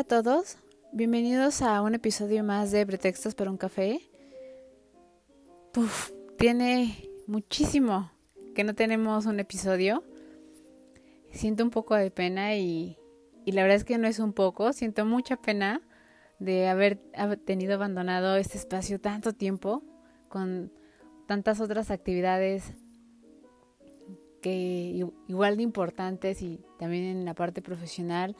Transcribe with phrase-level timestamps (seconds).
[0.00, 0.56] Hola a todos,
[0.92, 4.00] bienvenidos a un episodio más de Pretextos para un café.
[6.38, 8.10] tiene muchísimo
[8.54, 10.02] que no tenemos un episodio.
[11.32, 12.96] Siento un poco de pena y,
[13.44, 15.82] y la verdad es que no es un poco, siento mucha pena
[16.38, 16.96] de haber,
[17.44, 19.82] tenido abandonado este espacio tanto tiempo
[20.30, 20.72] con
[21.26, 22.72] tantas otras actividades
[24.40, 28.34] que igual de importantes y también en la parte profesional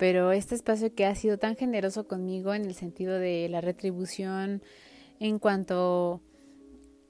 [0.00, 4.62] pero este espacio que ha sido tan generoso conmigo en el sentido de la retribución
[5.18, 6.22] en cuanto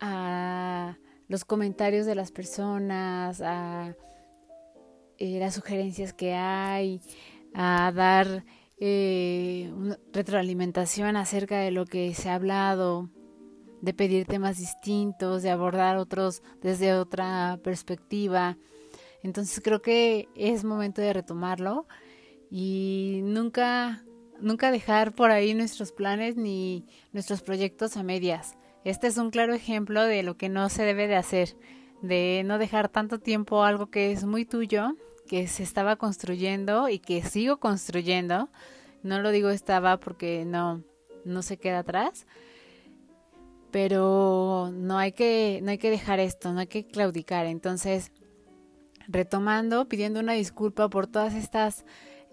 [0.00, 3.94] a los comentarios de las personas, a
[5.18, 7.00] eh, las sugerencias que hay,
[7.54, 8.44] a dar
[8.80, 9.72] eh,
[10.12, 13.08] retroalimentación acerca de lo que se ha hablado,
[13.82, 18.58] de pedir temas distintos, de abordar otros desde otra perspectiva.
[19.22, 21.86] Entonces creo que es momento de retomarlo
[22.50, 24.04] y nunca,
[24.40, 28.56] nunca dejar por ahí nuestros planes ni nuestros proyectos a medias.
[28.84, 31.56] Este es un claro ejemplo de lo que no se debe de hacer,
[32.02, 34.96] de no dejar tanto tiempo algo que es muy tuyo,
[35.28, 38.48] que se estaba construyendo y que sigo construyendo.
[39.02, 40.82] No lo digo estaba porque no,
[41.24, 42.26] no se queda atrás,
[43.70, 47.46] pero no hay que, no hay que dejar esto, no hay que claudicar.
[47.46, 48.12] Entonces,
[49.06, 51.84] retomando, pidiendo una disculpa por todas estas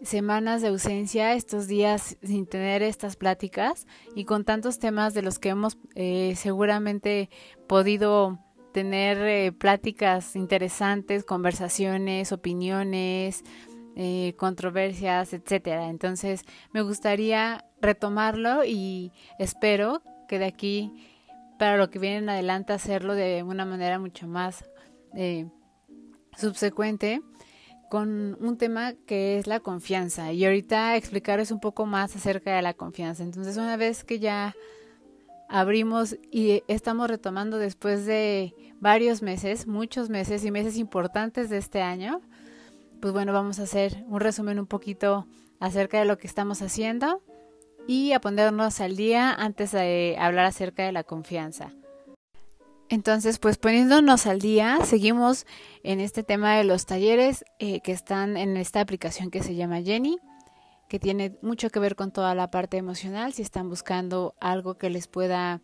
[0.03, 5.39] semanas de ausencia, estos días sin tener estas pláticas y con tantos temas de los
[5.39, 7.29] que hemos eh, seguramente
[7.67, 8.39] podido
[8.73, 13.43] tener eh, pláticas interesantes, conversaciones, opiniones,
[13.95, 15.89] eh, controversias, etcétera.
[15.89, 20.93] Entonces, me gustaría retomarlo y espero que de aquí
[21.57, 24.63] para lo que viene en adelante hacerlo de una manera mucho más
[26.37, 27.21] subsecuente
[27.89, 32.61] con un tema que es la confianza y ahorita explicarles un poco más acerca de
[32.61, 33.23] la confianza.
[33.23, 34.55] Entonces, una vez que ya
[35.49, 41.81] abrimos y estamos retomando después de varios meses, muchos meses y meses importantes de este
[41.81, 42.21] año,
[43.01, 45.27] pues bueno, vamos a hacer un resumen un poquito
[45.59, 47.21] acerca de lo que estamos haciendo
[47.87, 51.71] y a ponernos al día antes de hablar acerca de la confianza.
[52.89, 55.45] Entonces, pues poniéndonos al día, seguimos
[55.83, 59.81] en este tema de los talleres eh, que están en esta aplicación que se llama
[59.81, 60.17] Jenny,
[60.87, 64.89] que tiene mucho que ver con toda la parte emocional, si están buscando algo que
[64.89, 65.61] les pueda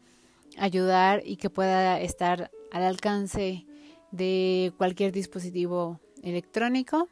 [0.57, 3.66] ayudar y que pueda estar al alcance
[4.12, 7.07] de cualquier dispositivo electrónico.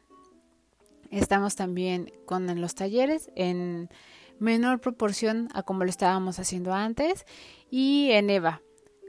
[1.10, 3.88] Estamos también con los talleres en
[4.38, 7.24] menor proporción a como lo estábamos haciendo antes
[7.70, 8.60] y en EVA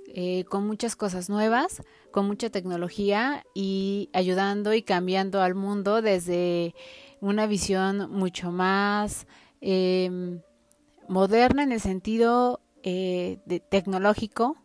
[0.07, 1.81] eh, con muchas cosas nuevas,
[2.11, 6.75] con mucha tecnología y ayudando y cambiando al mundo desde
[7.21, 9.27] una visión mucho más
[9.61, 10.41] em,
[11.07, 14.57] moderna en el sentido eh, tecnológico,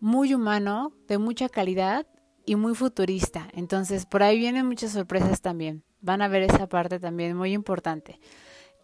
[0.00, 2.06] muy humano, de mucha calidad
[2.46, 3.48] y muy futurista.
[3.52, 5.82] Entonces, por ahí vienen muchas sorpresas también.
[6.00, 8.20] Van a ver esa parte también muy importante.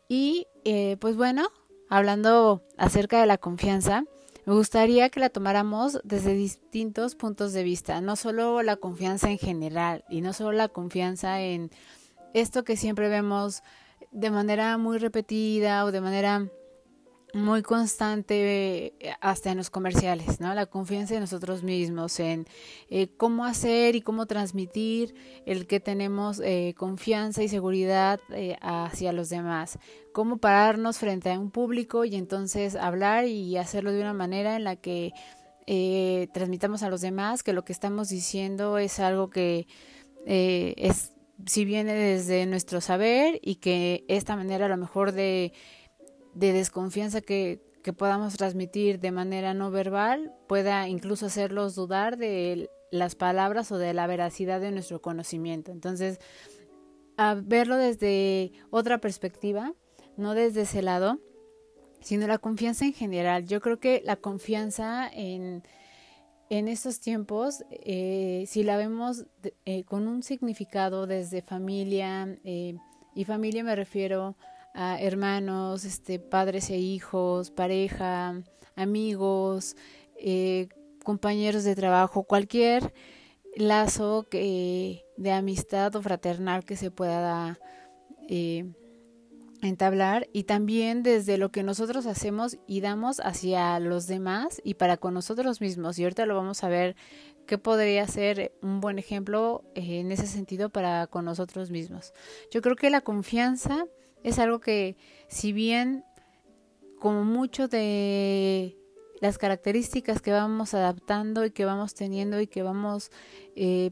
[0.09, 1.49] Y eh, pues bueno,
[1.89, 4.05] hablando acerca de la confianza,
[4.47, 9.39] me gustaría que la tomáramos desde distintos puntos de vista, no solo la confianza en
[9.39, 11.71] general y no solo la confianza en
[12.35, 13.63] esto que siempre vemos
[14.13, 16.49] de manera muy repetida o de manera
[17.35, 20.55] muy constante eh, hasta en los comerciales, ¿no?
[20.55, 22.47] La confianza en nosotros mismos, en
[22.89, 25.15] eh, cómo hacer y cómo transmitir
[25.47, 28.21] el que tenemos eh, confianza y seguridad
[28.61, 29.79] hacia los demás,
[30.13, 34.65] cómo pararnos frente a un público y entonces hablar y hacerlo de una manera en
[34.65, 35.13] la que
[36.33, 39.69] transmitamos a los demás que lo que estamos diciendo es algo que
[40.27, 41.13] es
[41.47, 45.53] si viene desde nuestro saber y que esta manera a lo mejor de
[46.35, 52.71] de desconfianza que, que podamos transmitir de manera no verbal pueda incluso hacerlos dudar de
[52.93, 55.73] las palabras o de la veracidad de nuestro conocimiento.
[55.73, 56.19] Entonces,
[57.17, 59.75] a verlo desde otra perspectiva,
[60.17, 61.21] no desde ese lado,
[62.01, 63.47] sino la confianza en general.
[63.47, 65.63] Yo creo que la confianza en,
[66.49, 69.27] en estos tiempos, eh, si la vemos
[69.67, 72.77] eh, con un significado desde familia, eh,
[73.15, 78.43] Y familia me refiero a hermanos, este, padres e hijos, pareja,
[78.77, 79.77] amigos,
[80.17, 80.69] eh,
[81.05, 82.93] compañeros de trabajo, cualquier
[83.57, 87.59] lazo que, de amistad o fraternal que se pueda
[88.29, 88.71] eh,
[89.63, 94.97] entablar y también desde lo que nosotros hacemos y damos hacia los demás y para
[94.97, 95.99] con nosotros mismos.
[95.99, 96.97] Y ahorita lo vamos a ver
[97.47, 102.13] qué podría ser un buen ejemplo eh, en ese sentido para con nosotros mismos.
[102.51, 103.87] Yo creo que la confianza
[104.23, 104.97] es algo que
[105.29, 106.05] si bien
[106.99, 108.77] como mucho de
[109.21, 113.11] las características que vamos adaptando y que vamos teniendo y que vamos
[113.57, 113.91] eh,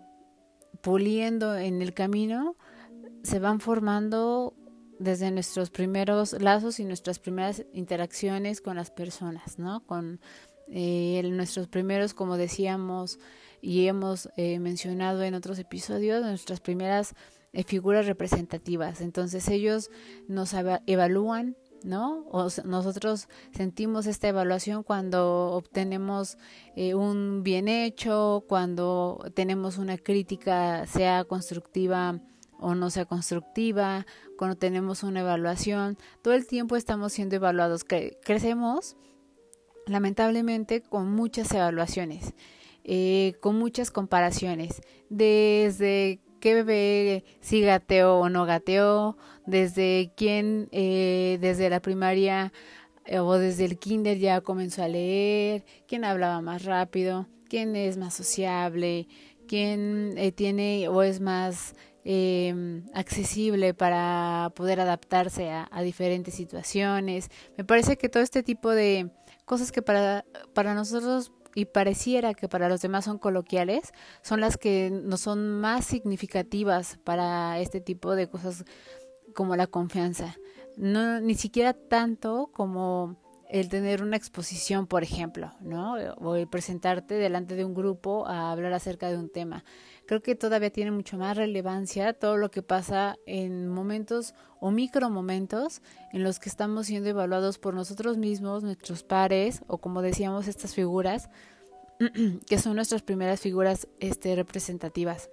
[0.82, 2.56] puliendo en el camino,
[3.22, 4.54] se van formando
[4.98, 9.80] desde nuestros primeros lazos y nuestras primeras interacciones con las personas, ¿no?
[9.86, 10.20] Con
[10.68, 13.18] eh, nuestros primeros, como decíamos
[13.60, 17.14] y hemos eh, mencionado en otros episodios, nuestras primeras
[17.52, 19.00] eh, figuras representativas.
[19.00, 19.90] Entonces ellos
[20.26, 20.54] nos
[20.86, 22.26] evalúan, ¿no?
[22.30, 26.36] O nosotros sentimos esta evaluación cuando obtenemos
[26.76, 32.20] un bien hecho, cuando tenemos una crítica, sea constructiva
[32.58, 34.06] o no sea constructiva,
[34.36, 37.84] cuando tenemos una evaluación, todo el tiempo estamos siendo evaluados.
[37.84, 38.96] crecemos,
[39.86, 42.34] lamentablemente, con muchas evaluaciones,
[42.84, 51.38] eh, con muchas comparaciones, desde qué bebé si gateó o no gateó, desde quién, eh,
[51.40, 52.52] desde la primaria
[53.04, 57.96] eh, o desde el kinder ya comenzó a leer, quién hablaba más rápido, quién es
[57.96, 59.08] más sociable,
[59.46, 61.74] quién tiene o es más
[62.10, 67.28] eh, accesible para poder adaptarse a, diferentes situaciones.
[67.58, 69.10] Me parece que todo este tipo de
[69.44, 70.24] cosas que para,
[70.54, 73.92] para nosotros y pareciera que para los demás son coloquiales,
[74.22, 78.64] son las que no son más significativas para este tipo de cosas
[79.34, 80.36] como la confianza.
[80.76, 83.16] No, ni siquiera tanto como
[83.48, 85.94] el tener una exposición, por ejemplo, ¿no?
[86.18, 89.64] O el presentarte delante de un grupo a hablar acerca de un tema
[90.08, 95.82] creo que todavía tiene mucho más relevancia todo lo que pasa en momentos o micromomentos
[96.14, 100.74] en los que estamos siendo evaluados por nosotros mismos, nuestros pares o como decíamos estas
[100.74, 101.28] figuras
[102.48, 105.28] que son nuestras primeras figuras este, representativas.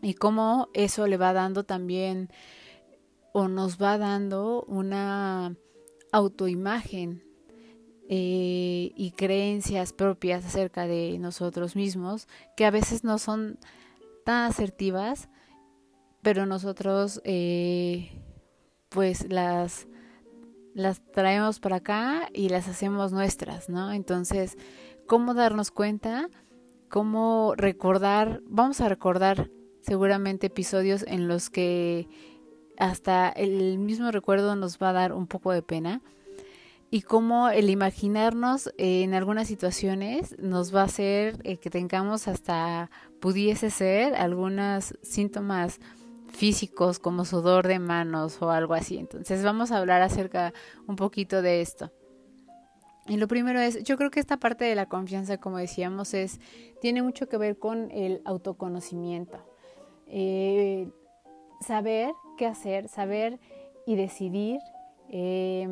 [0.00, 2.30] Y cómo eso le va dando también
[3.34, 5.56] o nos va dando una
[6.10, 7.22] autoimagen
[8.08, 13.58] eh, y creencias propias acerca de nosotros mismos que a veces no son
[14.24, 15.28] tan asertivas,
[16.22, 18.10] pero nosotros eh,
[18.90, 19.88] pues las,
[20.74, 23.90] las traemos para acá y las hacemos nuestras, ¿no?
[23.92, 24.58] Entonces,
[25.06, 26.28] ¿cómo darnos cuenta?
[26.90, 28.42] ¿Cómo recordar?
[28.46, 32.08] Vamos a recordar seguramente episodios en los que
[32.78, 36.02] hasta el mismo recuerdo nos va a dar un poco de pena
[36.94, 42.88] y cómo el imaginarnos en algunas situaciones nos va a hacer eh, que tengamos hasta
[43.20, 45.80] pudiese ser algunos síntomas
[46.28, 48.96] físicos como sudor de manos o algo así.
[48.96, 50.52] Entonces vamos a hablar acerca
[50.86, 51.90] un poquito de esto.
[53.08, 56.38] Y lo primero es, yo creo que esta parte de la confianza, como decíamos, es
[56.80, 59.44] tiene mucho que ver con el autoconocimiento.
[60.06, 60.88] Eh,
[61.60, 63.40] saber qué hacer, saber
[63.84, 64.60] y decidir
[65.10, 65.66] eh,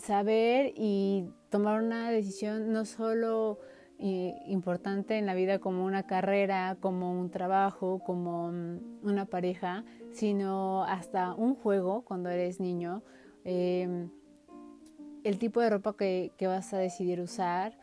[0.00, 3.58] saber y tomar una decisión no solo
[3.98, 9.84] eh, importante en la vida como una carrera, como un trabajo, como mm, una pareja,
[10.10, 13.02] sino hasta un juego cuando eres niño,
[13.44, 14.10] em,
[15.22, 17.76] el tipo de ropa que, vas a decidir usar,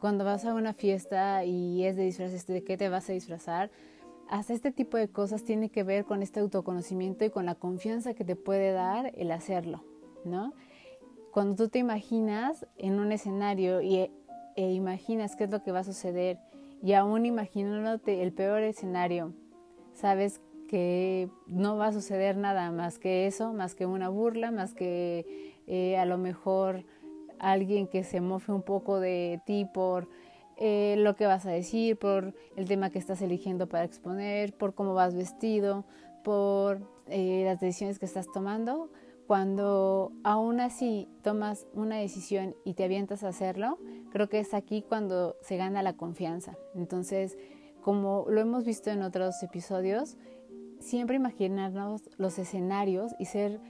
[0.00, 3.70] cuando vas a una fiesta y es de disfraces, de qué te vas a disfrazar,
[4.28, 8.14] hasta este tipo de cosas tiene que ver con este autoconocimiento y con la confianza
[8.14, 9.82] que te puede dar el hacerlo,
[10.24, 10.52] ¿no?
[11.32, 14.10] Cuando tú te imaginas en un escenario y,
[14.56, 16.38] e imaginas qué es lo que va a suceder
[16.82, 19.34] y aún imaginándote el peor escenario,
[19.94, 24.72] sabes que no va a suceder nada más que eso, más que una burla, más
[24.72, 26.84] que eh, a lo mejor
[27.38, 30.08] alguien que se mofe un poco de ti por
[30.56, 34.74] eh, lo que vas a decir, por el tema que estás eligiendo para exponer, por
[34.74, 35.84] cómo vas vestido,
[36.22, 38.90] por eh, las decisiones que estás tomando,
[39.30, 43.78] cuando aún así tomas una decisión y te avientas a hacerlo,
[44.10, 46.58] creo que es aquí cuando se gana la confianza.
[46.74, 47.38] Entonces,
[47.80, 50.16] como lo hemos visto en otros episodios,
[50.80, 53.60] siempre imaginarnos los escenarios y ser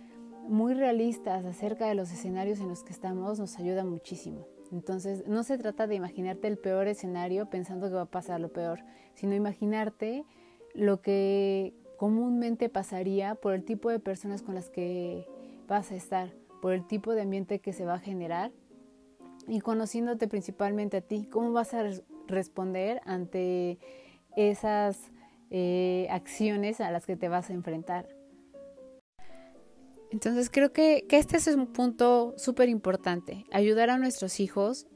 [0.49, 4.47] muy realistas acerca de los escenarios en los que estamos nos ayuda muchísimo.
[4.73, 8.51] Entonces, no se trata de imaginarte el peor escenario pensando que va a pasar lo
[8.51, 8.81] peor,
[9.13, 10.25] sino imaginarte
[10.73, 15.27] lo que comúnmente pasaría por el tipo de personas con las que
[15.71, 18.51] vas a estar, por el tipo de ambiente que se va a generar
[19.47, 21.85] y conociéndote principalmente a ti, cómo vas a
[22.27, 23.79] responder ante
[24.37, 25.13] esas
[25.51, 28.09] eh, acciones a las que te vas a enfrentar.
[30.11, 34.89] Entonces creo que, que este es un punto súper importante, ayudar a nuestros hijos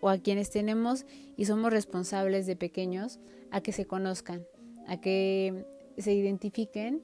[0.00, 1.04] o a quienes tenemos
[1.36, 3.20] y somos responsables de pequeños
[3.50, 4.46] a que se conozcan,
[4.86, 5.66] a que
[5.98, 7.02] se identifiquen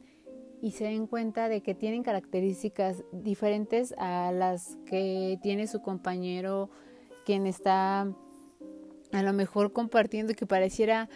[0.62, 6.71] y se den cuenta de que tienen características diferentes a las que tiene su compañero
[7.26, 8.09] quien está
[9.12, 11.09] a lo mejor compartiendo que pareciera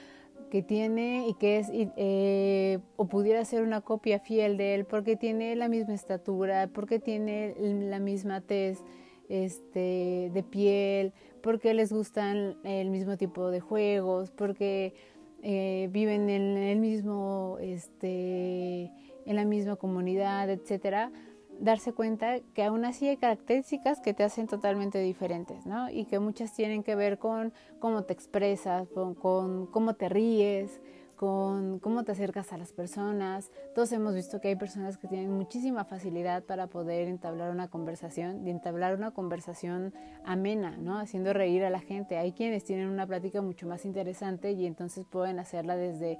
[0.51, 5.17] que tiene y que es eh, o pudiera ser una copia fiel de él porque
[5.17, 7.55] tiene la misma estatura, porque tiene
[7.89, 8.83] la misma tez
[9.29, 14.95] este, de piel, porque les gustan el mismo tipo de juegos, porque
[15.43, 18.93] eh, viven en el mismo, este,
[19.27, 21.13] en la misma comunidad, etcétera
[21.59, 25.91] darse cuenta que aún así hay características que te hacen totalmente diferentes, ¿no?
[25.91, 30.81] Y que muchas tienen que ver con cómo te expresas, con, cómo te ríes,
[31.17, 33.51] con cómo te acercas a las personas.
[33.75, 38.47] Todos hemos visto que hay personas que tienen muchísima facilidad para poder entablar una conversación
[38.47, 40.99] y entablar una conversación amena, ¿no?
[40.99, 42.19] Haciendo reír a la gente.
[42.19, 46.19] Hay quienes tienen una plática mucho más interesante y entonces pueden hacerla desde,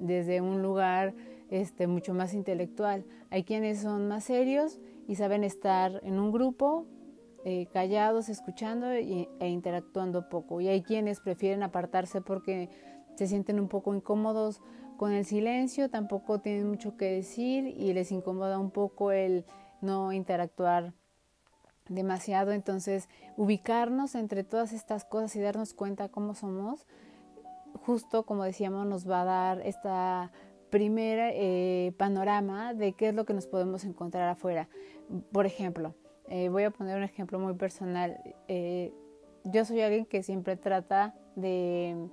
[0.00, 1.14] desde un lugar
[1.50, 3.04] este, mucho más intelectual.
[3.30, 6.86] Hay quienes son más serios y saben estar en un grupo
[7.44, 10.60] eh, callados, escuchando e interactuando poco.
[10.60, 12.70] Y hay quienes prefieren apartarse porque
[13.16, 14.60] se sienten un poco incómodos
[14.96, 19.44] con el silencio, tampoco tienen mucho que decir y les incomoda un poco el
[19.80, 20.94] no interactuar
[21.88, 22.52] demasiado.
[22.52, 26.86] Entonces, ubicarnos entre todas estas cosas y darnos cuenta cómo somos,
[27.84, 30.32] justo como decíamos, nos va a dar esta
[30.74, 34.68] primer eh, panorama de qué es lo que nos podemos encontrar afuera.
[35.30, 35.94] Por ejemplo,
[36.28, 38.18] eh, voy a poner un ejemplo muy personal.
[38.48, 38.92] Eh,
[39.44, 42.08] yo soy alguien que siempre trata de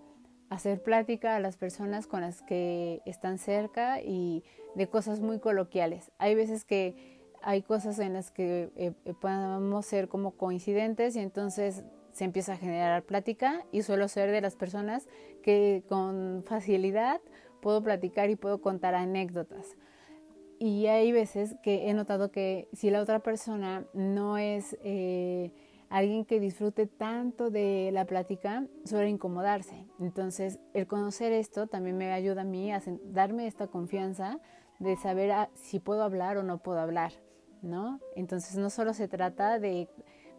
[0.51, 4.43] hacer plática a las personas con las que están cerca y
[4.75, 6.11] de cosas muy coloquiales.
[6.19, 12.25] Hay veces que hay cosas en las que podemos ser como coincidentes y entonces se
[12.25, 15.07] empieza a generar plática y suelo ser de las personas
[15.41, 17.21] que con facilidad
[17.61, 19.77] puedo platicar y puedo contar anécdotas.
[20.59, 25.51] Y hay veces que he notado que si la otra persona no es eh,
[25.89, 29.87] alguien que disfrute tanto de la plática, suele incomodarse.
[29.99, 34.39] Entonces, el conocer esto también me ayuda a mí a darme esta confianza
[34.79, 37.13] de saber ah, si puedo hablar o no puedo hablar,
[37.61, 37.99] ¿no?
[38.15, 39.89] Entonces, no solo se trata de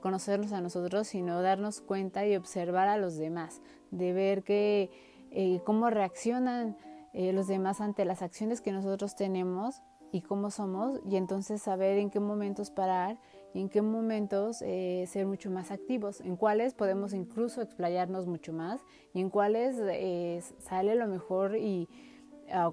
[0.01, 3.61] conocernos a nosotros, sino darnos cuenta y observar a los demás,
[3.91, 4.91] de ver que,
[5.31, 6.77] eh, cómo reaccionan
[7.13, 11.99] eh, los demás ante las acciones que nosotros tenemos y cómo somos y entonces saber
[11.99, 13.19] en qué momentos parar
[13.55, 18.53] y en qué momentos eh, ser mucho más activos, en cuáles podemos incluso explayarnos mucho
[18.53, 18.81] más
[19.13, 21.89] y en cuáles eh, sale lo mejor y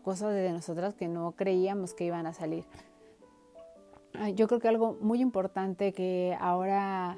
[0.03, 2.65] cosas de nosotras que no creíamos que iban a salir.
[4.35, 7.17] Yo creo que algo muy importante que ahora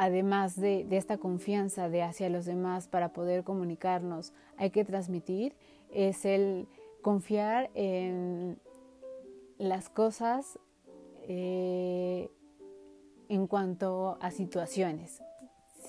[0.00, 5.54] además de, esta confianza de hacia los demás para poder comunicarnos, hay que transmitir,
[5.92, 6.66] es el
[7.02, 8.58] confiar en
[9.58, 10.58] las cosas
[11.28, 12.30] eh,
[13.28, 15.22] en cuanto a situaciones.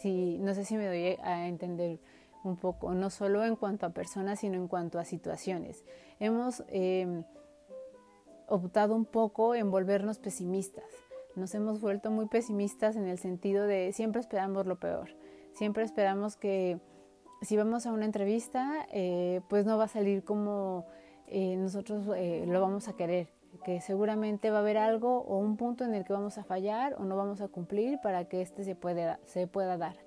[0.01, 1.97] Si, no sé si me doy a entender
[2.43, 5.85] un poco, no solo en cuanto a personas, sino en cuanto a situaciones.
[6.19, 7.23] Hemos eh,
[8.49, 10.83] optado un poco en volvernos pesimistas
[11.35, 15.09] nos hemos vuelto muy pesimistas en el sentido de siempre esperamos lo peor,
[15.53, 16.79] siempre esperamos que
[17.41, 20.85] si vamos a una entrevista, eh, pues no va a salir como
[21.27, 23.29] eh, nosotros eh, lo vamos a querer,
[23.65, 26.95] que seguramente va a haber algo o un punto en el que vamos a fallar
[26.99, 29.97] o no vamos a cumplir para que este se, puede, se pueda dar.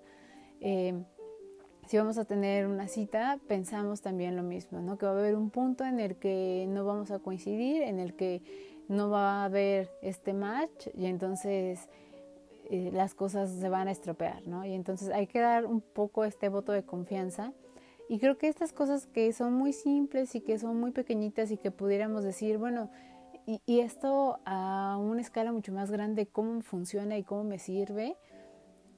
[0.61, 4.97] si vamos a tener una cita, pensamos también lo mismo, ¿no?
[4.97, 8.15] que va a haber un punto en el que no vamos a coincidir, en el
[8.15, 8.43] que
[8.89, 11.89] no va a haber este match y entonces
[12.71, 14.65] eh, las cosas se van a estropear, ¿no?
[14.65, 17.53] Y entonces hay que dar un poco este voto de confianza.
[18.09, 21.57] Y creo que estas cosas que son muy simples y que son muy pequeñitas y
[21.57, 22.91] que pudiéramos decir, bueno,
[23.47, 28.17] y, y esto a una escala mucho más grande, cómo funciona y cómo me sirve,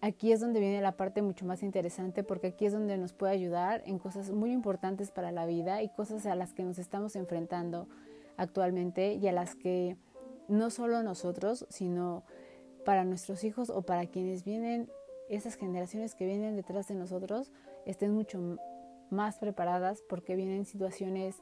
[0.00, 3.32] aquí es donde viene la parte mucho más interesante porque aquí es donde nos puede
[3.32, 7.16] ayudar en cosas muy importantes para la vida y cosas a las que nos estamos
[7.16, 7.88] enfrentando
[8.36, 9.96] actualmente y a las que
[10.48, 12.24] no solo nosotros, sino
[12.84, 14.88] para nuestros hijos o para quienes vienen,
[15.28, 17.52] esas generaciones que vienen detrás de nosotros,
[17.84, 18.58] estén mucho
[19.10, 21.36] más preparadas porque vienen situaciones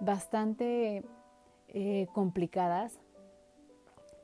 [0.00, 1.04] bastante
[1.68, 2.98] eh, complicadas,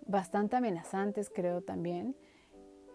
[0.06, 2.16] bastante amenazantes creo también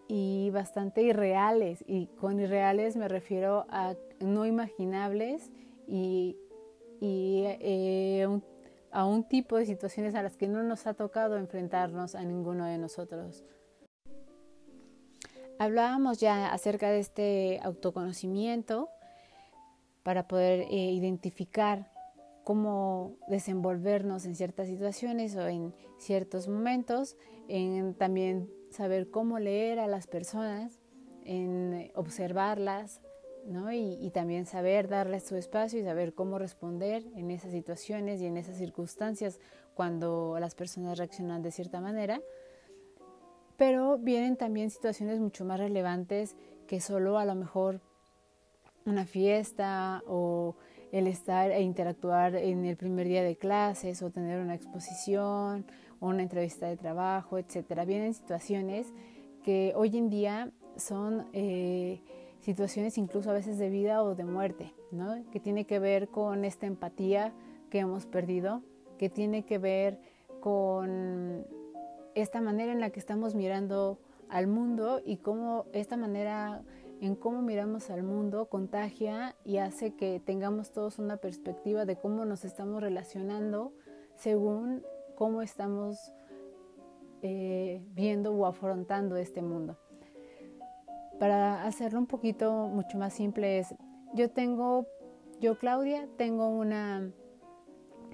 [0.08, 1.84] y bastante irreales.
[1.86, 5.50] Y con irreales me refiero a no imaginables
[5.86, 6.36] y,
[7.00, 8.28] eh,
[8.92, 12.66] a un tipo de situaciones a las que no nos ha tocado enfrentarnos a ninguno
[12.66, 13.44] de nosotros.
[15.58, 18.88] Hablábamos ya acerca de este autoconocimiento
[20.02, 21.90] para poder eh, identificar
[22.44, 27.16] cómo desenvolvernos en ciertas situaciones o en ciertos momentos,
[27.48, 30.80] en también saber cómo leer a las personas,
[31.24, 33.00] en observarlas,
[33.46, 33.72] ¿no?
[33.72, 38.26] y, y, también saber darles su espacio y saber cómo responder en esas situaciones y
[38.26, 39.40] en esas circunstancias
[39.74, 42.20] cuando las personas reaccionan de cierta manera
[43.62, 47.80] pero vienen también situaciones mucho más relevantes que solo a lo mejor
[48.84, 50.56] una fiesta o
[50.90, 55.64] el estar e interactuar en el primer día de clases o tener una exposición
[56.00, 57.84] o una entrevista de trabajo, etcétera.
[57.84, 58.92] Vienen situaciones
[59.44, 62.02] que hoy en día son eh,
[62.42, 65.14] situaciones incluso a veces de vida o de muerte, ¿no?
[65.30, 67.32] que tiene que ver con esta empatía
[67.70, 68.62] que hemos perdido,
[68.98, 70.00] que tiene que ver
[70.40, 71.46] con
[72.14, 76.62] esta manera en la que estamos mirando al mundo y cómo esta manera
[77.00, 82.24] en cómo miramos al mundo contagia y hace que tengamos todos una perspectiva de cómo
[82.24, 83.72] nos estamos relacionando
[84.14, 84.84] según
[85.16, 86.12] cómo estamos
[87.22, 89.78] eh, viendo o afrontando este mundo.
[91.22, 93.76] Para hacerlo un poquito mucho más simple es,
[94.12, 94.88] yo tengo,
[95.40, 97.12] yo Claudia, tengo una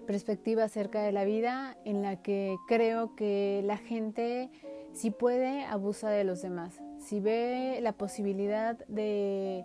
[0.07, 4.51] perspectiva acerca de la vida en la que creo que la gente
[4.93, 6.83] si puede abusa de los demás.
[6.99, 9.65] Si ve la posibilidad de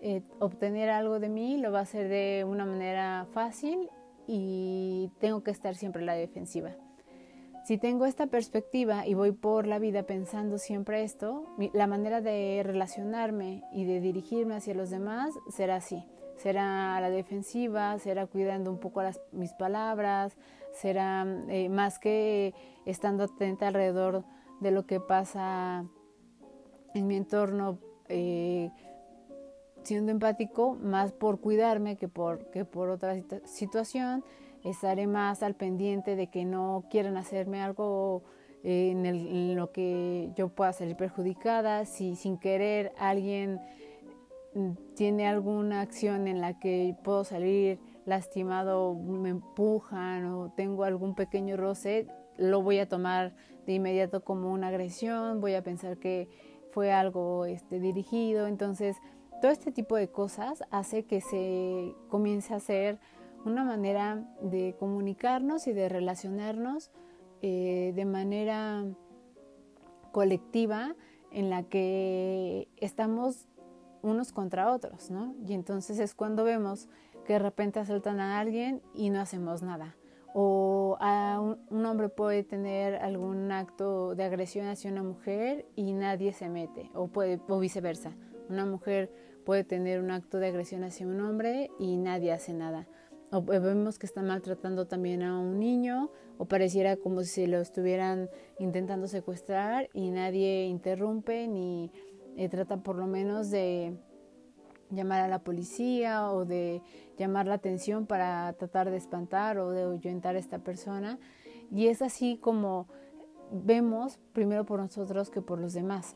[0.00, 3.90] eh, obtener algo de mí, lo va a hacer de una manera fácil
[4.28, 6.76] y tengo que estar siempre en la defensiva.
[7.64, 12.60] Si tengo esta perspectiva y voy por la vida pensando siempre esto, la manera de
[12.62, 16.04] relacionarme y de dirigirme hacia los demás será así.
[16.36, 20.36] Será a la defensiva, será cuidando un poco las, mis palabras,
[20.72, 22.52] será eh, más que
[22.84, 24.24] estando atenta alrededor
[24.60, 25.86] de lo que pasa
[26.92, 27.78] en mi entorno,
[28.10, 28.70] eh,
[29.84, 33.14] siendo empático, más por cuidarme que por, que por otra
[33.46, 34.22] situación,
[34.64, 38.24] estaré más al pendiente de que no quieran hacerme algo
[38.64, 43.60] eh, en, en, lo que yo pueda salir perjudicada, si sin querer alguien
[44.94, 51.56] tiene alguna acción en la que puedo salir lastimado, me empujan o tengo algún pequeño
[51.56, 53.34] roce, lo voy a tomar
[53.66, 56.28] de inmediato como una agresión, voy a pensar que
[56.72, 58.46] fue algo este, dirigido.
[58.46, 58.96] Entonces,
[59.40, 62.98] todo este tipo de cosas hace que se comience a hacer
[63.44, 66.90] una manera de comunicarnos y de relacionarnos
[67.42, 68.84] eh, de manera
[70.12, 70.94] colectiva
[71.30, 73.48] en la que estamos
[74.02, 75.34] unos contra otros, ¿no?
[75.46, 76.88] Y entonces es cuando vemos
[77.24, 79.96] que de repente asaltan a alguien y no hacemos nada.
[80.32, 86.32] O a un, hombre puede tener algún acto de agresión hacia una mujer y nadie
[86.32, 88.12] se mete, o, puede, o viceversa.
[88.48, 89.12] Una mujer
[89.44, 92.86] puede tener un acto de agresión hacia un hombre y nadie hace nada.
[93.34, 98.30] O vemos que están maltratando también a un niño, o pareciera como si lo estuvieran
[98.60, 101.90] intentando secuestrar y nadie interrumpe ni
[102.36, 103.98] eh, trata por lo menos de
[104.88, 106.80] llamar a la policía o de
[107.18, 111.18] llamar la atención para tratar de espantar o de ahuyentar a esta persona.
[111.72, 112.86] Y es así como
[113.50, 116.14] vemos primero por nosotros que por los demás.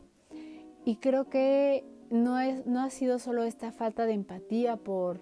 [0.85, 5.19] Y creo que no, es, no ha sido solo esta falta de empatía por,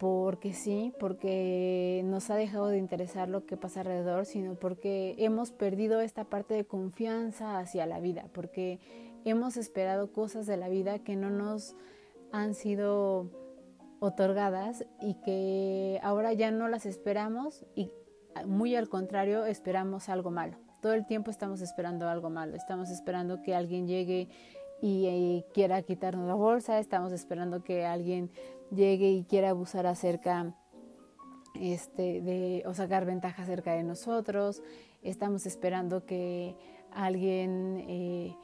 [0.00, 5.50] porque sí, porque nos ha dejado de interesar lo que pasa alrededor, sino porque hemos
[5.50, 8.80] perdido esta parte de confianza hacia la vida, porque
[9.26, 11.76] hemos esperado cosas de la vida que no nos
[12.32, 13.28] han sido
[13.98, 17.92] otorgadas y que ahora ya no las esperamos y
[18.46, 20.56] muy al contrario esperamos algo malo.
[20.80, 24.30] Todo el tiempo estamos esperando algo malo, estamos esperando que alguien llegue
[24.80, 28.30] y, eh, quiera quitarnos la bolsa, estamos esperando que alguien
[28.70, 30.54] llegue y quiera abusar acerca
[31.54, 34.62] este, de, o sacar ventaja acerca de nosotros,
[35.02, 36.54] estamos esperando que
[36.92, 38.36] alguien eh,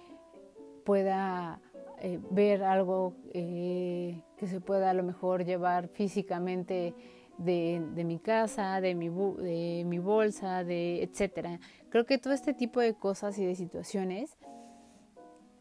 [0.85, 1.61] pueda
[2.01, 6.95] eh, ver algo eh, que se pueda a lo mejor llevar físicamente
[7.39, 11.61] de, mi casa, de mi, de mi bolsa, de etcétera.
[11.91, 14.37] Creo que todo este tipo de cosas y de situaciones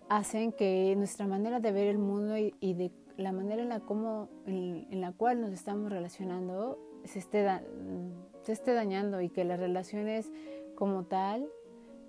[0.10, 4.30] hacen que nuestra manera de ver el mundo y, de la manera en la, como,
[4.46, 7.48] en, la cual nos estamos relacionando se esté,
[8.42, 10.32] se esté dañando y que las relaciones
[10.76, 11.48] como tal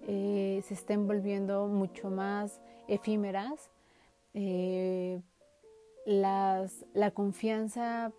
[0.07, 3.71] eh, se estén volviendo mucho más efímeras.
[4.35, 5.21] Eh,
[6.07, 8.13] las, la confianza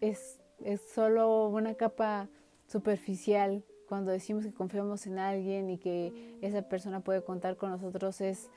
[0.00, 2.28] es, es solo una capa
[2.66, 3.64] superficial.
[3.88, 8.50] Cuando decimos que confiamos en alguien y que esa persona puede contar con nosotros es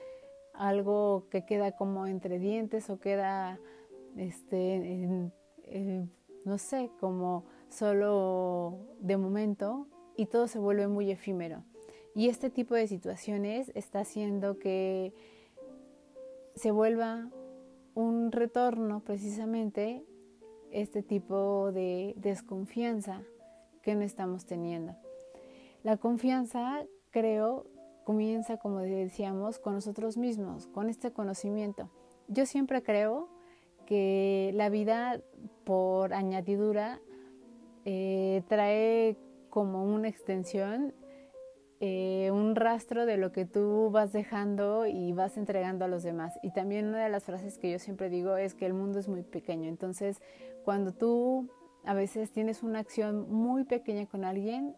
[0.57, 3.59] algo que queda como entre dientes o queda,
[4.15, 5.31] este,
[6.45, 11.63] no sé, como solo de momento y todo se vuelve muy efímero.
[12.15, 15.13] Y este tipo de situaciones está haciendo que
[16.55, 17.29] se vuelva
[17.93, 20.03] un retorno precisamente
[20.71, 23.21] este tipo de desconfianza
[23.83, 24.95] que no estamos teniendo.
[25.83, 27.67] La confianza, creo,
[28.07, 31.89] comienza, como decíamos, con nosotros mismos, con este conocimiento.
[32.29, 33.27] Yo siempre creo
[33.85, 35.19] que la vida,
[35.65, 37.01] por añadidura,
[37.83, 39.17] eh, trae
[39.49, 40.93] como una extensión
[41.81, 46.39] eh, un rastro de lo que tú vas dejando y vas entregando a los demás.
[46.41, 49.09] Y también una de las frases que yo siempre digo es que el mundo es
[49.09, 49.67] muy pequeño.
[49.67, 50.21] Entonces,
[50.63, 51.49] cuando tú
[51.83, 54.77] a veces tienes una acción muy pequeña con alguien,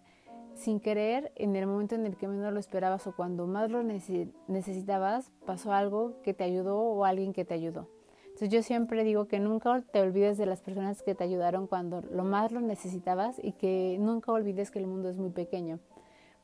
[0.56, 3.84] sin querer, en el momento en el que menos lo esperabas o cuando más lo
[3.84, 7.88] necesitabas, pasó algo que te ayudó o alguien que te ayudó.
[8.26, 12.02] Entonces yo siempre digo que nunca te olvides de las personas que te ayudaron cuando
[12.02, 15.80] lo más lo necesitabas y que nunca olvides que el mundo es muy pequeño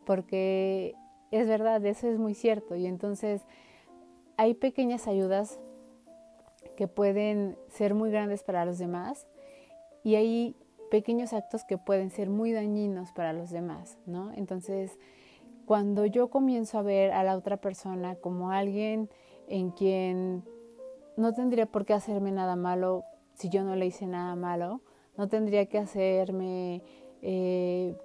[0.06, 0.96] porque
[1.32, 2.76] es verdad, eso es muy cierto.
[2.76, 3.42] Y entonces
[4.38, 5.60] hay pequeñas ayudas
[6.78, 9.28] que pueden ser muy grandes para los demás
[10.04, 10.56] y hay
[10.90, 14.32] pequeños actos que pueden ser muy dañinos para los demás, ¿no?
[14.34, 14.98] Entonces,
[15.66, 19.10] cuando yo comienzo a ver a la otra persona como alguien
[19.48, 20.44] en quien
[21.18, 24.82] no tendría por qué hacerme nada malo si yo no le hice nada malo,
[25.18, 26.82] no tendría que hacerme
[27.22, 27.96] eh,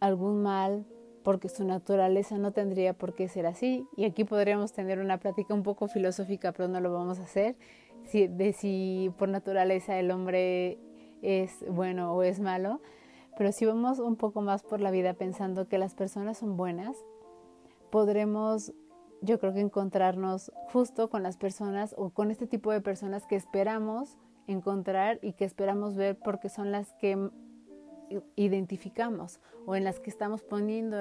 [0.00, 0.84] algún mal
[1.22, 3.84] porque su naturaleza no tendría por qué ser así.
[3.96, 7.56] Y aquí podríamos tener una plática un poco filosófica, pero no lo vamos a hacer,
[8.12, 10.78] de si por naturaleza el hombre
[11.26, 12.80] es bueno o es malo.
[13.36, 16.96] Pero si vamos un poco más por la vida pensando que las personas son buenas,
[17.90, 18.72] podremos,
[19.20, 23.36] yo creo que encontrarnos justo con las personas o con este tipo de personas que
[23.36, 27.30] esperamos encontrar y que esperamos ver porque son las que
[28.36, 30.96] identificamos o en las que estamos poniendo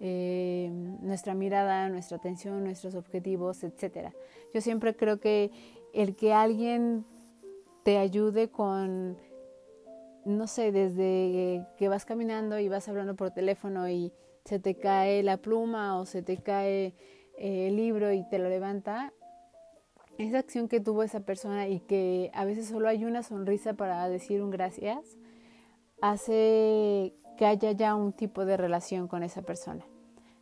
[0.00, 4.12] eh, nuestra mirada, nuestra atención, nuestros objetivos, etc.
[4.54, 5.50] Yo siempre creo que
[5.92, 7.04] el que alguien
[7.84, 9.18] te ayude con,
[10.24, 14.12] no sé, desde que vas caminando y vas hablando por teléfono y
[14.44, 16.94] se te cae la pluma o se te cae
[17.38, 19.12] eh, el libro y te lo levanta,
[20.18, 24.08] esa acción que tuvo esa persona y que a veces solo hay una sonrisa para
[24.08, 25.18] decir un gracias,
[26.00, 29.84] hace que haya ya un tipo de relación con esa persona,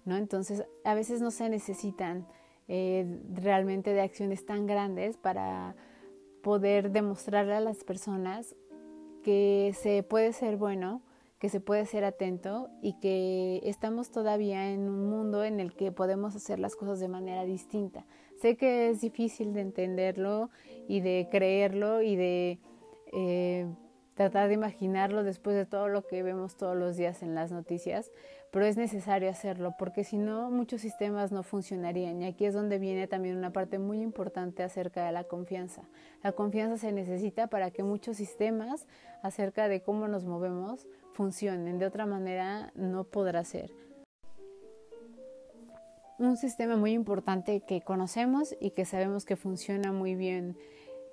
[0.04, 0.16] ¿no?
[0.16, 2.26] Entonces, a veces no se necesitan
[2.68, 5.74] eh, realmente de acciones tan grandes para
[6.42, 8.54] poder demostrarle a las personas
[9.22, 11.02] que se puede ser bueno,
[11.38, 15.90] que se puede ser atento y que estamos todavía en un mundo en el que
[15.90, 18.06] podemos hacer las cosas de manera distinta.
[18.40, 20.50] Sé que es difícil de entenderlo
[20.88, 22.58] y de creerlo y de
[23.12, 23.66] eh,
[24.14, 28.10] tratar de imaginarlo después de todo lo que vemos todos los días en las noticias,
[28.50, 32.78] pero es necesario hacerlo porque si no muchos sistemas no funcionarían y aquí es donde
[32.78, 35.82] viene también una parte muy importante acerca de la confianza.
[36.22, 38.86] La confianza se necesita para que muchos sistemas
[39.22, 43.70] acerca de cómo nos movemos funcionen, de otra manera no podrá ser.
[46.18, 50.56] Un sistema muy importante que conocemos y que sabemos que funciona muy bien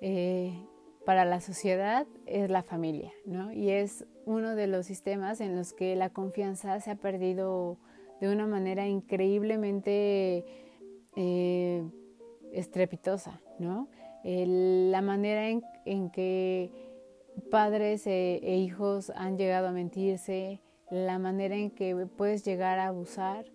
[0.02, 0.62] eh,
[1.04, 3.52] para la sociedad es la familia, ¿no?
[3.52, 7.78] Y es uno de los sistemas en los que la confianza se ha perdido
[8.20, 10.44] de una manera increíblemente
[11.16, 11.84] eh,
[12.52, 13.88] estrepitosa, ¿no?
[14.22, 16.70] la manera en, que
[17.50, 20.60] padres e, e, hijos han llegado a mentirse,
[20.90, 23.46] la manera en que puedes llegar a abusar,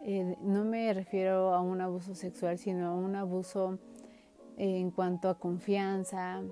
[0.00, 3.78] eh, no me refiero a un abuso sexual, sino a un abuso
[4.56, 6.42] en cuanto a confianza,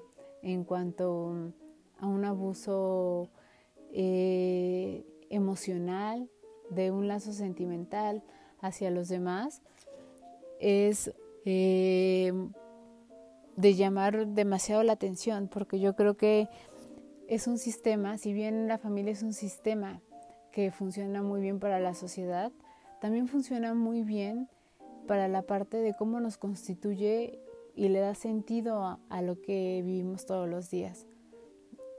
[0.46, 1.52] en cuanto
[1.98, 3.30] a un abuso
[3.92, 6.30] eh, emocional,
[6.70, 8.22] de un lazo sentimental
[8.60, 9.60] hacia los demás,
[10.60, 11.12] es
[11.44, 12.32] eh,
[13.56, 16.48] de llamar demasiado la atención, porque yo creo que
[17.26, 20.00] es un sistema, si bien la familia es un sistema
[20.52, 22.52] que funciona muy bien para la sociedad,
[23.00, 24.48] también funciona muy bien
[25.08, 27.40] para la parte de cómo nos constituye
[27.76, 31.06] y le da sentido a, lo que vivimos todos los días.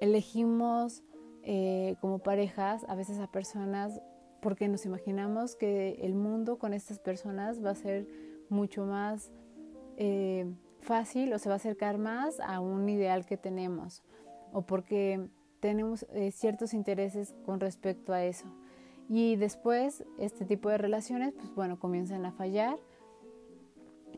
[0.01, 1.03] Elegimos
[1.43, 4.01] eh, como parejas a veces a personas
[4.41, 8.07] porque nos imaginamos que el mundo con estas personas va a ser
[8.49, 9.31] mucho más
[9.97, 14.03] eh, fácil o se va a acercar más a un ideal que tenemos
[14.51, 18.47] o porque tenemos eh, ciertos intereses con respecto a eso.
[19.09, 22.77] Y después este tipo de relaciones, pues bueno, comienzan a fallar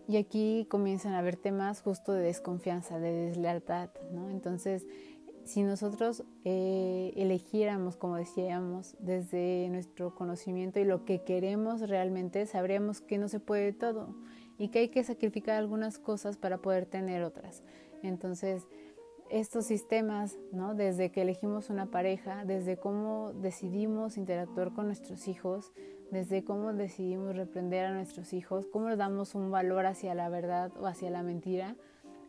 [0.07, 4.29] y aquí comienzan a haber temas justo de desconfianza, de deslealtad, ¿no?
[4.29, 4.85] Entonces,
[5.43, 13.01] si nosotros eh, elegiéramos, como decíamos, desde nuestro conocimiento y lo que queremos realmente, sabríamos
[13.01, 14.15] que no se puede todo
[14.57, 17.63] y que hay que sacrificar algunas cosas para poder tener otras.
[18.03, 18.67] Entonces,
[19.29, 20.75] estos sistemas, ¿no?
[20.75, 25.71] desde que elegimos una pareja, desde cómo decidimos interactuar con nuestros hijos,
[26.11, 30.87] desde cómo decidimos reprender a nuestros hijos, cómo damos un valor hacia la verdad o
[30.87, 31.75] hacia la mentira,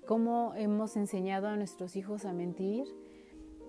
[0.07, 2.85] cómo hemos enseñado a nuestros hijos a mentir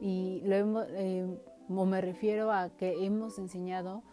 [0.02, 1.28] y lo hemos, eh,
[1.69, 4.04] me refiero a que hemos enseñado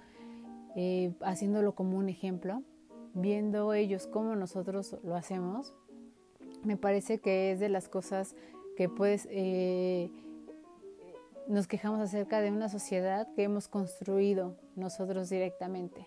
[0.77, 2.63] eh, haciéndolo como un ejemplo,
[3.15, 5.75] viendo ellos cómo nosotros lo hacemos,
[6.63, 8.37] me parece que es de las cosas
[8.77, 10.11] que pues eh,
[11.49, 16.07] nos quejamos acerca de una sociedad que hemos construido nosotros directamente,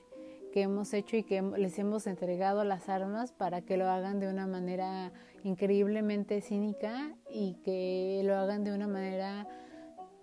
[0.52, 4.28] que hemos hecho y que les hemos entregado las armas para que lo hagan de
[4.28, 5.12] una manera
[5.44, 9.48] increíblemente cínica y que lo hagan de una manera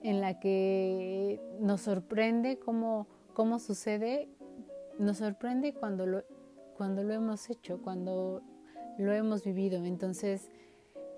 [0.02, 4.28] en la que nos sorprende cómo, cómo sucede,
[4.98, 6.24] nos sorprende cuando lo,
[6.76, 8.42] cuando lo hemos hecho, cuando
[8.98, 9.84] lo hemos vivido.
[9.84, 10.50] Entonces,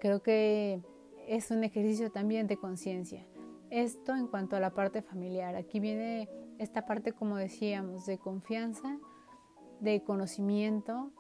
[0.00, 0.82] creo que
[1.26, 3.26] es un ejercicio también de conciencia.
[3.70, 5.54] Esto en cuanto a la parte familiar.
[5.54, 6.28] Aquí viene
[6.60, 8.98] esta parte, como decíamos, de confianza,
[9.80, 11.10] de conocimiento.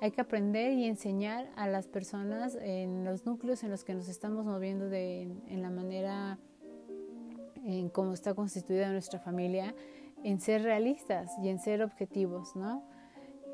[0.00, 4.08] Hay que aprender y enseñar a las personas en los núcleos en los que nos
[4.08, 6.38] estamos moviendo de, en la manera
[7.64, 9.74] en cómo está constituida nuestra familia,
[10.22, 12.84] en ser realistas y en ser objetivos, ¿no?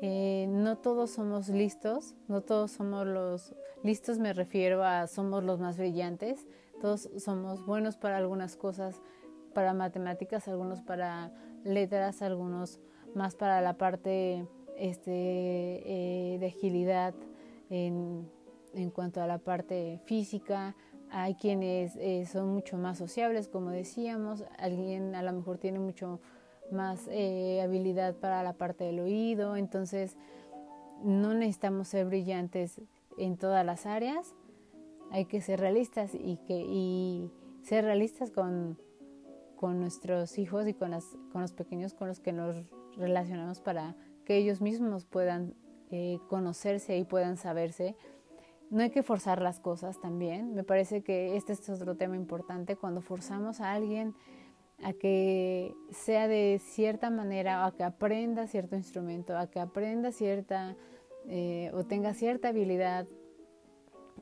[0.01, 5.59] Eh, no todos somos listos, no todos somos los listos, me refiero a somos los
[5.59, 6.45] más brillantes,
[6.81, 9.01] todos somos buenos para algunas cosas,
[9.51, 11.31] para matemáticas, algunos para
[11.63, 12.79] letras, algunos
[13.15, 14.45] más para la parte
[14.77, 17.13] este, eh, de agilidad
[17.69, 18.29] en,
[18.73, 20.75] en, cuanto a la parte física.
[21.09, 26.21] Hay quienes eh, son mucho más sociables, como decíamos, alguien a lo mejor tiene mucho
[26.71, 30.15] más eh, habilidad para la parte del oído, entonces
[31.03, 32.81] no necesitamos ser brillantes
[33.17, 34.33] en todas las áreas,
[35.11, 37.29] hay que ser realistas y, que, y
[37.61, 38.77] ser realistas con,
[39.61, 42.55] con nuestros hijos y con, las, con los pequeños con los que nos
[42.97, 43.95] relacionamos para
[44.25, 45.53] que ellos mismos puedan
[45.91, 47.95] eh, conocerse y puedan saberse.
[48.71, 50.55] No hay que forzar las cosas también.
[50.55, 52.75] Me parece que este es otro tema importante.
[52.75, 54.15] Cuando forzamos a alguien
[54.83, 60.75] a que sea de cierta manera, a que aprenda cierto instrumento, a que aprenda cierta
[61.27, 63.07] eh, o tenga cierta habilidad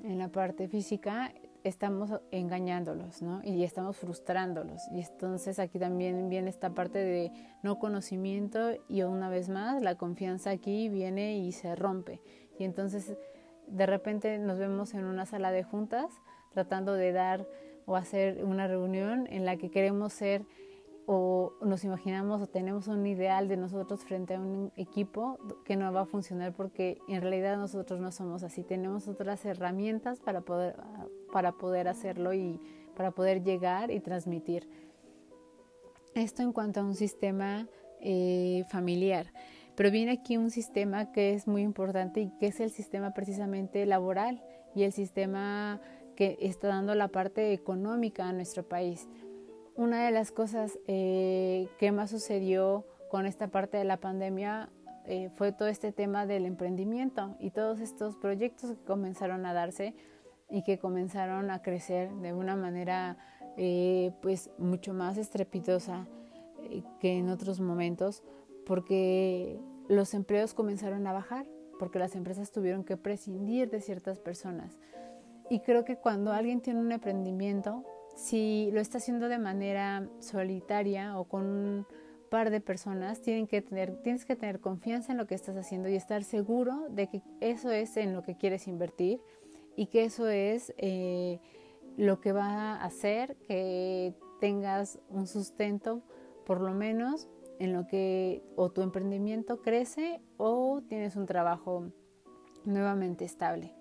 [0.03, 3.41] en la parte física, estamos engañándolos, ¿no?
[3.43, 4.81] Y estamos frustrándolos.
[4.91, 7.31] Y entonces aquí también viene esta parte de
[7.63, 12.21] no conocimiento y una vez más la confianza aquí viene y se rompe.
[12.57, 13.17] Y entonces
[13.67, 16.09] de repente nos vemos en una sala de juntas
[16.51, 17.45] tratando de dar
[17.85, 20.45] o hacer una reunión en la que queremos ser
[21.11, 25.91] o nos imaginamos o tenemos un ideal de nosotros frente a un equipo que no
[25.91, 28.63] va a funcionar porque en realidad nosotros no somos así.
[28.63, 30.75] Tenemos otras herramientas para poder,
[31.33, 32.59] para poder hacerlo y
[32.95, 34.69] para poder llegar y transmitir.
[36.13, 37.67] Esto en cuanto a un sistema
[38.01, 39.33] eh, familiar.
[39.75, 43.83] Pero viene aquí un sistema que es muy importante y que es el sistema precisamente
[43.87, 44.43] laboral
[44.75, 45.81] y el sistema
[46.15, 49.09] que está dando la parte económica a nuestro país.
[49.79, 54.67] Una de las cosas eh, que más sucedió con esta parte de la pandemia
[55.05, 59.95] eh, fue todo este tema del emprendimiento y todos estos proyectos que comenzaron a darse
[60.49, 63.15] y que comenzaron a crecer de una manera
[63.55, 66.07] eh, pues mucho más estrepitosa
[66.99, 68.21] que en otros momentos
[68.65, 71.45] porque los empleos comenzaron a bajar
[71.79, 74.77] porque las empresas tuvieron que prescindir de ciertas personas.
[75.49, 81.17] Y creo que cuando alguien tiene un emprendimiento, si lo está haciendo de manera solitaria
[81.17, 81.87] o con un
[82.29, 86.87] par de personas, tienes que tener confianza en lo que estás haciendo y estar seguro
[86.89, 89.19] de que eso es en lo que quieres invertir
[89.75, 91.39] y que eso es eh,
[91.97, 96.03] lo que va a hacer que tengas un sustento
[96.45, 97.27] por lo menos
[97.59, 101.91] en lo que o tu emprendimiento crece o tienes un trabajo
[102.65, 103.73] nuevamente estable.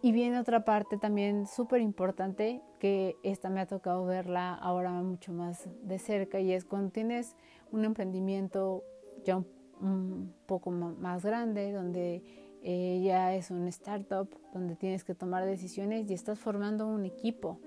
[0.00, 5.32] Y viene otra parte también súper importante que esta me ha tocado verla ahora mucho
[5.32, 7.36] más de cerca y es cuando tienes
[7.70, 8.82] un emprendimiento
[9.24, 9.36] ya
[9.80, 12.24] un, poco más grande, donde
[12.60, 17.60] eh, ya es un startup, donde tienes que tomar decisiones y estás formando un equipo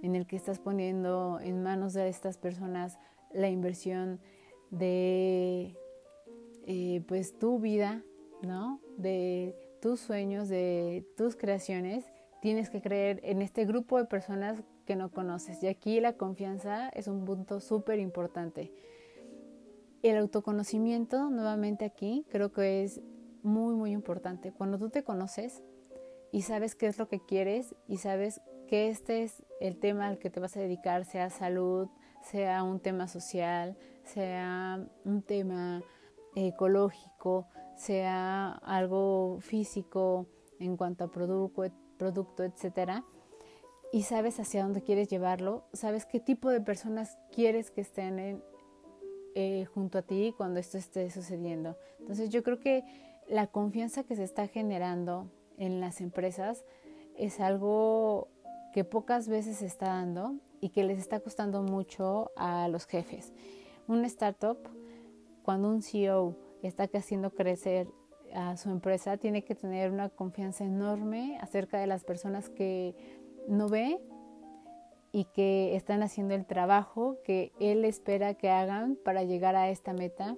[0.00, 2.98] en el que estás poniendo en manos de estas personas
[3.34, 4.20] la inversión
[4.70, 5.76] de
[6.66, 8.02] eh, pues tu vida,
[8.40, 8.80] ¿no?
[8.96, 12.10] De tus sueños, de tus creaciones,
[12.42, 15.62] tienes que creer en este grupo de personas que no conoces.
[15.62, 18.72] Y aquí la confianza es un punto súper importante.
[20.02, 23.00] El autoconocimiento, nuevamente aquí, creo que es
[23.44, 24.50] muy, muy importante.
[24.50, 25.62] Cuando tú te conoces
[26.32, 30.18] y sabes qué es lo que quieres y sabes que este es el tema al
[30.18, 31.88] que te vas a dedicar, sea salud,
[32.22, 35.84] sea un tema social, sea un tema
[36.34, 40.26] ecológico, sea algo físico
[40.62, 41.64] en cuanto a producto,
[41.98, 43.04] producto etcétera,
[43.92, 48.42] y sabes hacia dónde quieres llevarlo, sabes qué tipo de personas quieres que estén
[49.34, 51.76] eh, junto a ti cuando esto esté sucediendo.
[52.00, 52.84] Entonces yo creo que
[53.28, 56.64] la confianza que se está generando en las empresas
[57.16, 58.28] es algo
[58.72, 63.32] que pocas veces se está dando y que les está costando mucho a los jefes.
[63.88, 64.58] Un startup,
[65.42, 67.88] cuando un CEO está haciendo crecer
[68.34, 72.94] a su empresa, tiene que tener una confianza enorme acerca de las personas que
[73.48, 73.98] no ve
[75.12, 79.92] y que están haciendo el trabajo que él espera que hagan para llegar a esta
[79.92, 80.36] meta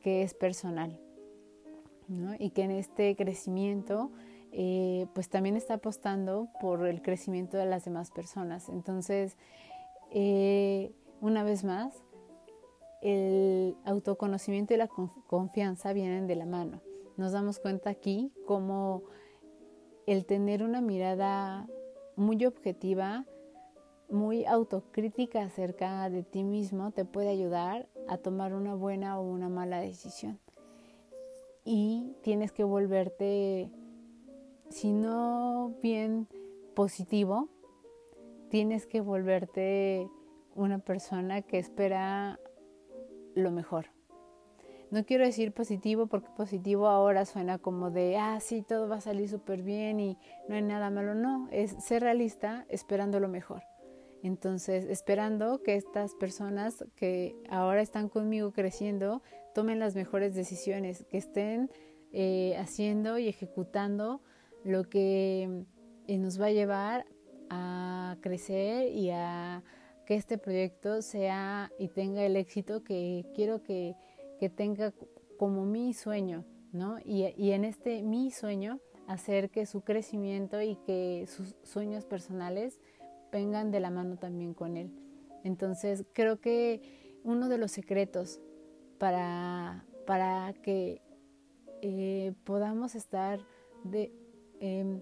[0.00, 0.98] que es personal.
[2.38, 4.10] Y que en este crecimiento
[4.50, 8.68] eh, pues también está apostando por el crecimiento de las demás personas.
[8.68, 9.38] Entonces,
[10.10, 12.04] eh, una vez más,
[13.00, 16.82] el autoconocimiento y la confianza vienen de la mano.
[17.22, 19.04] Nos damos cuenta aquí como
[20.06, 21.68] el tener una mirada
[22.16, 23.26] muy objetiva,
[24.10, 29.48] muy autocrítica acerca de ti mismo te puede ayudar a tomar una buena o una
[29.48, 30.40] mala decisión.
[31.64, 33.70] Y tienes que volverte,
[34.70, 36.26] si no bien
[36.74, 37.48] positivo,
[38.48, 40.10] tienes que volverte
[40.56, 42.40] una persona que espera
[43.36, 43.92] lo mejor.
[44.92, 49.00] No quiero decir positivo porque positivo ahora suena como de, ah, sí, todo va a
[49.00, 50.18] salir súper bien y
[50.50, 51.14] no hay nada malo.
[51.14, 53.62] No, es ser realista esperando lo mejor.
[54.22, 59.22] Entonces, esperando que estas personas que ahora están conmigo creciendo
[59.54, 61.70] tomen las mejores decisiones, que estén
[62.12, 64.20] eh, haciendo y ejecutando
[64.62, 65.64] lo que
[66.06, 67.06] eh, nos va a llevar
[67.48, 69.62] a crecer y a
[70.04, 73.96] que este proyecto sea y tenga el éxito que quiero que,
[74.48, 74.92] tenga
[75.38, 76.98] como mi sueño, ¿no?
[77.04, 82.80] Y, y, en este mi sueño, hacer que su crecimiento y que sus sueños personales
[83.30, 84.90] vengan de la mano también con él.
[85.44, 86.80] Entonces, creo que
[87.24, 88.40] uno de los secretos
[88.98, 91.02] para, para que
[91.80, 93.40] eh, podamos estar
[93.84, 94.12] de,
[94.60, 95.00] em,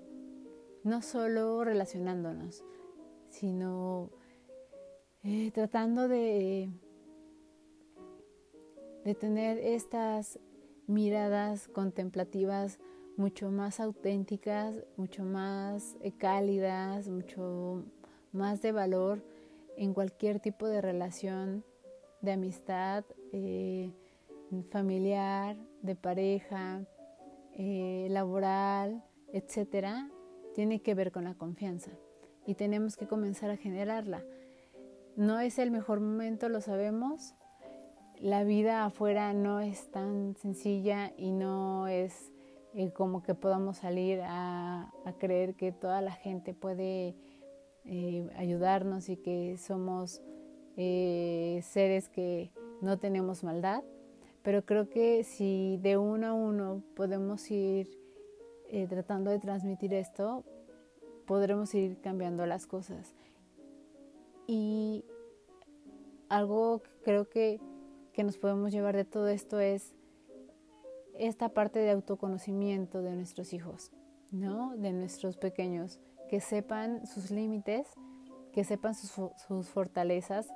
[0.85, 2.65] no solo relacionándonos,
[3.29, 4.11] sino
[5.23, 6.71] eh, tratando de,
[9.05, 10.39] de tener estas
[10.87, 12.79] miradas contemplativas
[13.17, 17.85] mucho más auténticas, mucho más eh, cálidas, mucho
[18.33, 19.23] más de valor
[19.77, 21.65] en cualquier tipo de relación
[22.21, 23.93] de amistad, eh,
[24.71, 26.85] familiar, de pareja,
[27.57, 30.11] laboral, etcétera,
[30.55, 31.91] tiene que ver con la confianza
[32.47, 34.25] y tenemos que comenzar a generarla.
[35.17, 37.35] No es el mejor momento, lo sabemos.
[38.21, 42.31] La vida afuera no es tan sencilla y no es
[42.75, 47.17] eh, como que podamos salir a, creer que toda la gente puede
[47.87, 50.21] eh, ayudarnos y que somos
[50.77, 52.53] eh, seres que
[52.83, 53.83] no tenemos maldad.
[54.43, 57.89] Pero creo que si de uno a uno podemos ir
[58.89, 60.45] tratando de transmitir esto,
[61.27, 63.15] podremos ir cambiando las cosas.
[64.47, 65.05] Y
[66.29, 67.61] algo que creo que,
[68.13, 69.95] que nos podemos llevar de todo esto es
[71.19, 73.93] esta parte de autoconocimiento de nuestros hijos,
[74.31, 74.77] ¿no?
[74.77, 77.89] De nuestros pequeños, que sepan sus límites,
[78.53, 80.49] que sepan sus, fortalezas,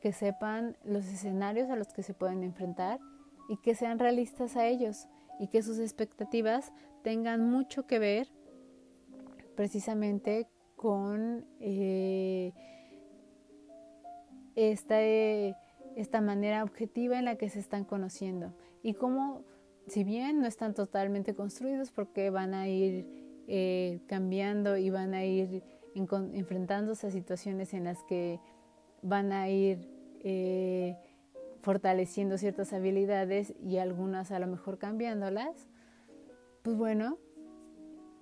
[0.00, 3.00] que sepan los escenarios a los que se pueden enfrentar
[3.48, 5.08] y que sean realistas a ellos
[5.38, 8.28] y que sus expectativas tengan mucho que ver
[9.56, 12.52] precisamente con eh,
[14.54, 15.56] este
[15.96, 18.54] esta manera objetiva en la que se están conociendo.
[18.82, 19.44] Y cómo,
[19.86, 23.06] si bien no están totalmente construidos porque van a ir
[23.46, 25.62] eh, cambiando y van a ir
[25.94, 28.40] enfrentándose a situaciones en las que
[29.02, 29.88] van a ir
[30.22, 30.96] eh,
[31.60, 35.68] fortaleciendo ciertas habilidades y algunas a lo mejor cambiándolas,
[36.62, 37.18] pues bueno,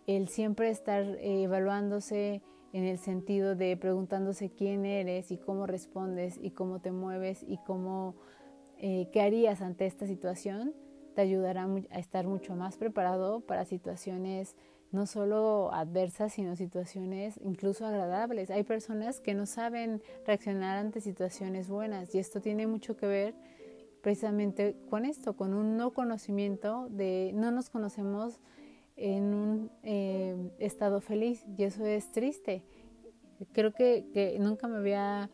[0.06, 2.42] el siempre estar eh, evaluándose
[2.72, 7.58] en el sentido de preguntándose quién eres y cómo respondes y cómo te mueves y
[7.58, 8.14] cómo
[8.78, 10.74] eh, qué harías ante esta situación,
[11.14, 14.54] te ayudará a estar mucho más preparado para situaciones
[14.90, 18.50] no solo adversas, sino situaciones incluso agradables.
[18.50, 23.34] Hay personas que no saben reaccionar ante situaciones buenas y esto tiene mucho que ver
[24.00, 28.40] precisamente con esto, con un no conocimiento de no nos conocemos
[28.98, 32.62] en un eh, estado feliz y eso es triste.
[33.52, 35.30] Creo que, nunca me había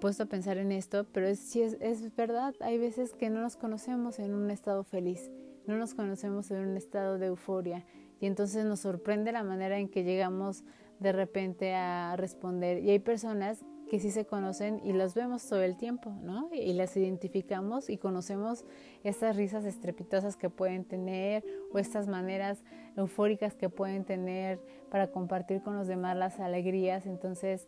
[0.00, 3.56] puesto a pensar en esto, pero es, es, es verdad, hay veces que no nos
[3.56, 5.30] conocemos en un estado feliz,
[5.66, 7.84] no nos conocemos en un estado de euforia
[8.20, 10.62] y entonces nos sorprende la manera en que llegamos
[11.00, 12.84] de repente a responder.
[12.84, 16.48] Y hay personas que sí se conocen y las vemos todo el tiempo, ¿no?
[16.52, 18.64] Y las identificamos y conocemos
[19.02, 22.62] estas risas estrepitosas que pueden tener o estas maneras
[22.96, 24.60] eufóricas que pueden tener
[24.92, 27.04] para compartir con los demás las alegrías.
[27.04, 27.66] Entonces,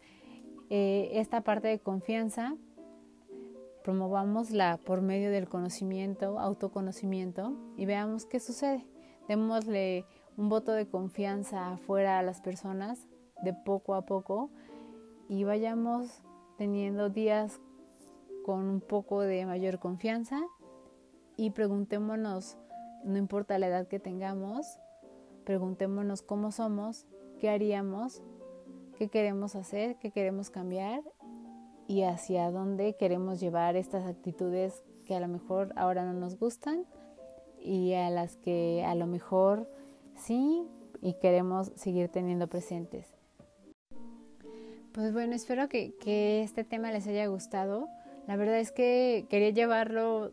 [0.70, 2.54] eh, esta parte de confianza,
[3.82, 8.86] promovámosla por medio del conocimiento, autoconocimiento y veamos qué sucede.
[9.26, 10.04] Démosle
[10.36, 13.08] un voto de confianza afuera a las personas
[13.42, 14.50] de poco a poco
[15.32, 16.20] y vayamos
[16.58, 17.58] teniendo días
[18.44, 20.38] con un poco de mayor confianza
[21.38, 22.58] y preguntémonos,
[23.02, 24.78] no importa la edad que tengamos,
[25.44, 27.06] preguntémonos cómo somos,
[27.40, 28.20] qué haríamos,
[28.98, 31.02] qué queremos hacer, qué queremos cambiar
[31.88, 36.84] y hacia dónde queremos llevar estas actitudes que a lo mejor ahora no nos gustan
[37.58, 39.66] y a las que a lo mejor
[40.14, 40.68] sí
[41.00, 43.11] y queremos seguir teniendo presentes.
[44.92, 47.88] Pues bueno, espero que, este tema les haya gustado.
[48.26, 50.32] La verdad es que quería llevarlo,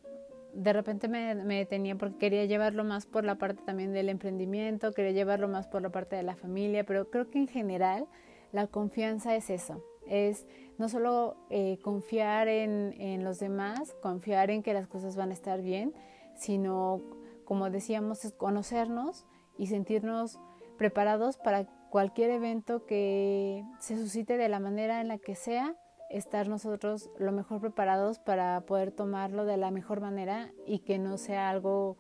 [0.53, 5.14] de repente me, detenía porque quería llevarlo más por la parte también del emprendimiento, quería
[5.14, 8.05] llevarlo más por la parte de la familia, pero creo que en general
[8.51, 10.45] la confianza es eso, es
[10.78, 15.34] no solo eh, confiar en, en los demás, confiar en que las cosas van a
[15.34, 15.93] estar bien,
[16.36, 16.99] sino,
[17.45, 19.26] como decíamos, es conocernos
[19.57, 20.38] y sentirnos
[20.78, 25.75] preparados para cualquier evento que se suscite de la manera en la que sea,
[26.09, 31.17] estar nosotros lo mejor preparados para poder tomarlo de la mejor manera y que no
[31.17, 31.97] sea algo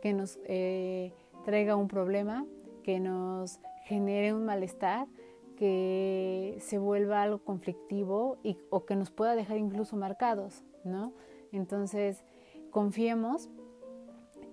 [0.00, 1.12] que nos eh,
[1.44, 2.46] traiga un problema,
[2.82, 5.06] que nos genere un malestar,
[5.56, 11.12] que se vuelva algo conflictivo y, o que nos pueda dejar incluso marcados, ¿no?
[11.50, 12.22] Entonces,
[12.70, 13.48] confiemos,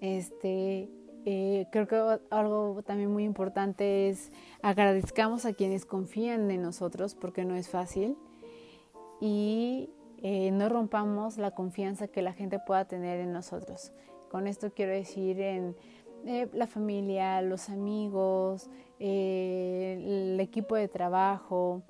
[0.01, 0.89] este,
[1.28, 7.45] eh, creo que algo también muy importante es agradezcamos a quienes confían en nosotros porque
[7.45, 8.15] no es fácil
[9.19, 9.89] y
[10.21, 13.91] eh, no rompamos la confianza que la gente pueda tener en nosotros.
[14.30, 15.76] Con esto quiero decir en
[16.28, 18.69] eh, la familia, los amigos,
[18.99, 21.82] el equipo de trabajo,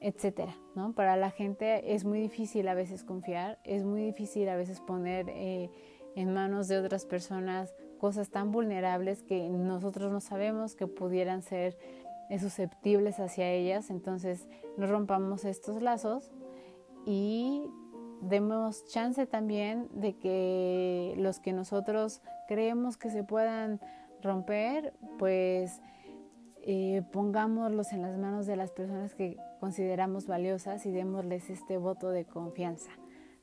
[0.00, 0.56] etcétera.
[0.74, 0.94] ¿no?
[0.94, 5.28] Para la gente es muy difícil a veces confiar, es muy difícil a veces poner
[5.28, 11.78] en manos de otras personas cosas tan vulnerables que nosotros no sabemos que pudieran ser
[12.40, 13.90] susceptibles hacia ellas.
[13.90, 16.32] Entonces no rompamos estos lazos
[17.06, 17.70] y
[18.20, 23.80] demos chance también de que los que nosotros creemos que se puedan
[24.20, 25.80] romper, pues
[26.62, 32.10] eh, pongámoslos en las manos de las personas que consideramos valiosas y démosles este voto
[32.10, 32.90] de confianza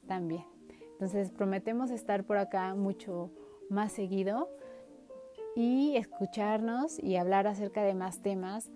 [0.05, 0.43] también.
[0.91, 3.32] Entonces prometemos estar por acá mucho
[3.70, 4.49] más seguido
[5.55, 8.72] y escucharnos y hablar acerca de más temas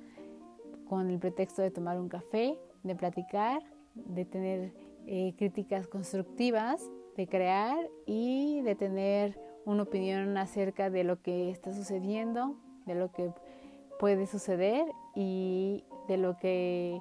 [0.88, 3.62] con el pretexto de tomar un café, de platicar,
[3.96, 4.74] de tener
[5.06, 11.74] eh, críticas constructivas, de crear y de tener una opinión acerca de lo que está
[11.74, 13.32] sucediendo, de lo que
[14.00, 14.86] puede suceder
[15.16, 17.00] y de lo que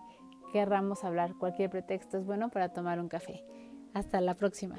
[0.53, 1.35] querramos hablar.
[1.39, 3.45] Cualquier pretexto es bueno para tomar un café.
[3.95, 4.79] Hasta la próxima.